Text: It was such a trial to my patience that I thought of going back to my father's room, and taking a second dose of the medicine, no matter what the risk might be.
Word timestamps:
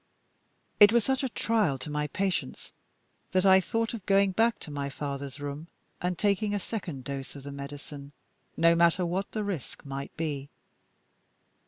It 0.79 0.91
was 0.91 1.03
such 1.03 1.23
a 1.23 1.29
trial 1.29 1.77
to 1.77 1.91
my 1.91 2.07
patience 2.07 2.71
that 3.33 3.45
I 3.45 3.61
thought 3.61 3.93
of 3.93 4.03
going 4.07 4.31
back 4.31 4.57
to 4.61 4.71
my 4.71 4.89
father's 4.89 5.39
room, 5.39 5.67
and 6.01 6.17
taking 6.17 6.55
a 6.55 6.59
second 6.59 7.03
dose 7.03 7.35
of 7.35 7.43
the 7.43 7.51
medicine, 7.51 8.11
no 8.57 8.73
matter 8.73 9.05
what 9.05 9.31
the 9.33 9.43
risk 9.43 9.85
might 9.85 10.17
be. 10.17 10.49